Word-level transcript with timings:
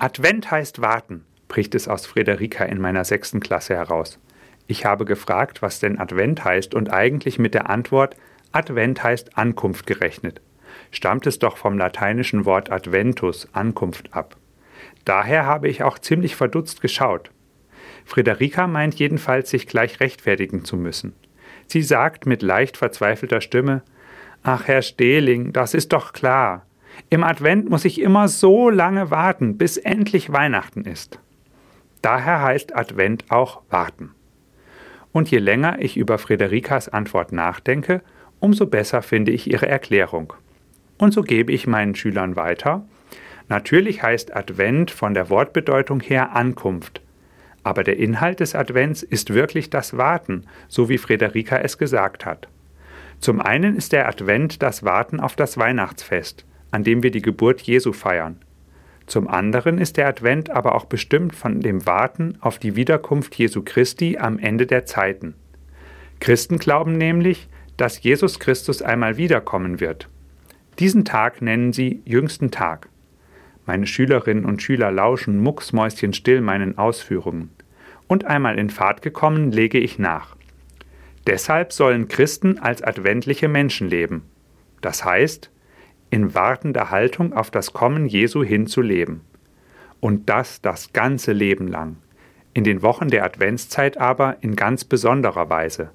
Advent 0.00 0.48
heißt 0.48 0.80
warten, 0.80 1.24
bricht 1.48 1.74
es 1.74 1.88
aus 1.88 2.06
Friederika 2.06 2.64
in 2.64 2.80
meiner 2.80 3.04
sechsten 3.04 3.40
Klasse 3.40 3.74
heraus. 3.74 4.20
Ich 4.68 4.84
habe 4.84 5.04
gefragt, 5.04 5.60
was 5.60 5.80
denn 5.80 5.98
Advent 5.98 6.44
heißt 6.44 6.72
und 6.72 6.92
eigentlich 6.92 7.40
mit 7.40 7.52
der 7.52 7.68
Antwort 7.68 8.14
Advent 8.52 9.02
heißt 9.02 9.36
Ankunft 9.36 9.88
gerechnet. 9.88 10.40
Stammt 10.92 11.26
es 11.26 11.40
doch 11.40 11.56
vom 11.56 11.76
lateinischen 11.76 12.44
Wort 12.44 12.70
Adventus, 12.70 13.48
Ankunft 13.52 14.14
ab. 14.14 14.36
Daher 15.04 15.46
habe 15.46 15.66
ich 15.66 15.82
auch 15.82 15.98
ziemlich 15.98 16.36
verdutzt 16.36 16.80
geschaut. 16.80 17.32
Friederika 18.04 18.68
meint 18.68 18.94
jedenfalls, 18.94 19.50
sich 19.50 19.66
gleich 19.66 19.98
rechtfertigen 19.98 20.64
zu 20.64 20.76
müssen. 20.76 21.16
Sie 21.66 21.82
sagt 21.82 22.24
mit 22.24 22.42
leicht 22.42 22.76
verzweifelter 22.76 23.40
Stimme 23.40 23.82
Ach, 24.44 24.68
Herr 24.68 24.82
Stehling, 24.82 25.52
das 25.52 25.74
ist 25.74 25.92
doch 25.92 26.12
klar. 26.12 26.67
Im 27.10 27.24
Advent 27.24 27.70
muss 27.70 27.84
ich 27.84 28.00
immer 28.00 28.28
so 28.28 28.70
lange 28.70 29.10
warten, 29.10 29.56
bis 29.56 29.76
endlich 29.76 30.32
Weihnachten 30.32 30.82
ist. 30.82 31.18
Daher 32.02 32.42
heißt 32.42 32.76
Advent 32.76 33.24
auch 33.30 33.62
warten. 33.70 34.14
Und 35.12 35.30
je 35.30 35.38
länger 35.38 35.78
ich 35.80 35.96
über 35.96 36.18
Friederikas 36.18 36.88
Antwort 36.88 37.32
nachdenke, 37.32 38.02
umso 38.40 38.66
besser 38.66 39.02
finde 39.02 39.32
ich 39.32 39.50
ihre 39.50 39.66
Erklärung. 39.66 40.32
Und 40.98 41.12
so 41.12 41.22
gebe 41.22 41.52
ich 41.52 41.66
meinen 41.66 41.94
Schülern 41.94 42.36
weiter. 42.36 42.84
Natürlich 43.48 44.02
heißt 44.02 44.36
Advent 44.36 44.90
von 44.90 45.14
der 45.14 45.30
Wortbedeutung 45.30 46.00
her 46.00 46.36
Ankunft. 46.36 47.00
Aber 47.62 47.82
der 47.82 47.96
Inhalt 47.96 48.40
des 48.40 48.54
Advents 48.54 49.02
ist 49.02 49.32
wirklich 49.32 49.70
das 49.70 49.96
Warten, 49.96 50.44
so 50.68 50.88
wie 50.88 50.98
Friederika 50.98 51.58
es 51.58 51.78
gesagt 51.78 52.26
hat. 52.26 52.48
Zum 53.20 53.40
einen 53.40 53.76
ist 53.76 53.92
der 53.92 54.08
Advent 54.08 54.62
das 54.62 54.84
Warten 54.84 55.18
auf 55.18 55.34
das 55.34 55.58
Weihnachtsfest, 55.58 56.44
an 56.70 56.84
dem 56.84 57.02
wir 57.02 57.10
die 57.10 57.22
Geburt 57.22 57.62
Jesu 57.62 57.92
feiern. 57.92 58.36
Zum 59.06 59.26
anderen 59.26 59.78
ist 59.78 59.96
der 59.96 60.06
Advent 60.06 60.50
aber 60.50 60.74
auch 60.74 60.84
bestimmt 60.84 61.34
von 61.34 61.60
dem 61.60 61.86
Warten 61.86 62.36
auf 62.40 62.58
die 62.58 62.76
Wiederkunft 62.76 63.34
Jesu 63.36 63.62
Christi 63.64 64.18
am 64.18 64.38
Ende 64.38 64.66
der 64.66 64.84
Zeiten. 64.84 65.34
Christen 66.20 66.58
glauben 66.58 66.92
nämlich, 66.92 67.48
dass 67.78 68.02
Jesus 68.02 68.38
Christus 68.38 68.82
einmal 68.82 69.16
wiederkommen 69.16 69.80
wird. 69.80 70.08
Diesen 70.78 71.04
Tag 71.04 71.40
nennen 71.40 71.72
sie 71.72 72.02
jüngsten 72.04 72.50
Tag. 72.50 72.88
Meine 73.64 73.86
Schülerinnen 73.86 74.44
und 74.44 74.62
Schüler 74.62 74.90
lauschen 74.90 75.40
mucksmäuschenstill 75.40 76.40
meinen 76.40 76.76
Ausführungen. 76.76 77.50
Und 78.06 78.24
einmal 78.24 78.58
in 78.58 78.70
Fahrt 78.70 79.02
gekommen, 79.02 79.52
lege 79.52 79.78
ich 79.78 79.98
nach. 79.98 80.36
Deshalb 81.26 81.72
sollen 81.72 82.08
Christen 82.08 82.58
als 82.58 82.82
adventliche 82.82 83.48
Menschen 83.48 83.88
leben. 83.88 84.22
Das 84.80 85.04
heißt, 85.04 85.50
in 86.10 86.34
wartender 86.34 86.90
Haltung 86.90 87.32
auf 87.32 87.50
das 87.50 87.72
Kommen 87.72 88.06
Jesu 88.06 88.42
hinzuleben. 88.42 89.20
Und 90.00 90.28
das 90.28 90.60
das 90.60 90.92
ganze 90.92 91.32
Leben 91.32 91.68
lang. 91.68 91.96
In 92.54 92.64
den 92.64 92.82
Wochen 92.82 93.08
der 93.08 93.24
Adventszeit 93.24 93.98
aber 93.98 94.36
in 94.40 94.56
ganz 94.56 94.84
besonderer 94.84 95.50
Weise. 95.50 95.90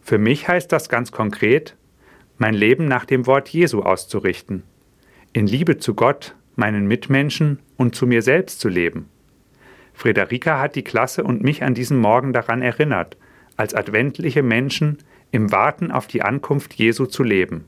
Für 0.00 0.18
mich 0.18 0.48
heißt 0.48 0.70
das 0.70 0.88
ganz 0.88 1.12
konkret, 1.12 1.76
mein 2.36 2.54
Leben 2.54 2.86
nach 2.86 3.04
dem 3.04 3.26
Wort 3.26 3.48
Jesu 3.48 3.82
auszurichten. 3.82 4.62
In 5.32 5.46
Liebe 5.46 5.78
zu 5.78 5.94
Gott, 5.94 6.36
meinen 6.56 6.86
Mitmenschen 6.86 7.58
und 7.76 7.94
zu 7.94 8.06
mir 8.06 8.22
selbst 8.22 8.60
zu 8.60 8.68
leben. 8.68 9.08
Friederika 9.92 10.60
hat 10.60 10.76
die 10.76 10.84
Klasse 10.84 11.24
und 11.24 11.42
mich 11.42 11.64
an 11.64 11.74
diesem 11.74 11.98
Morgen 11.98 12.32
daran 12.32 12.62
erinnert, 12.62 13.16
als 13.56 13.74
adventliche 13.74 14.42
Menschen 14.42 14.98
im 15.32 15.50
Warten 15.50 15.90
auf 15.90 16.06
die 16.06 16.22
Ankunft 16.22 16.74
Jesu 16.74 17.06
zu 17.06 17.24
leben 17.24 17.64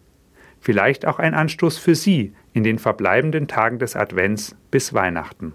vielleicht 0.60 1.06
auch 1.06 1.18
ein 1.18 1.34
Anstoß 1.34 1.78
für 1.78 1.94
Sie 1.94 2.34
in 2.52 2.62
den 2.62 2.78
verbleibenden 2.78 3.48
Tagen 3.48 3.78
des 3.78 3.96
Advents 3.96 4.56
bis 4.70 4.94
Weihnachten. 4.94 5.54